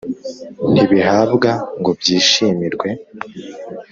[0.73, 2.89] ntibihabwa ngo byishimirwe